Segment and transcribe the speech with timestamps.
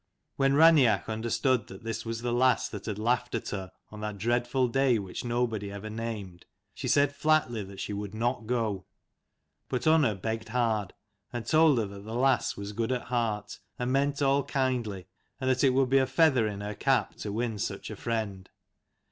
[0.35, 4.17] When Raineach understood that this was the lass that had laughed at her, on that
[4.17, 8.87] dreadful day which nobody ever named, she said flatly that she would not go.
[9.69, 10.93] But Unna begged hard,
[11.31, 15.05] and told her that the lass was good at heart, and meant all kindly,
[15.39, 18.49] and that it would be a feather in her cap to win such a friend.